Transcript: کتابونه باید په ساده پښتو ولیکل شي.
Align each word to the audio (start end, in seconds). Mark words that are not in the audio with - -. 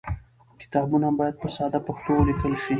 کتابونه 0.61 1.07
باید 1.19 1.35
په 1.41 1.47
ساده 1.55 1.79
پښتو 1.87 2.09
ولیکل 2.15 2.53
شي. 2.63 2.69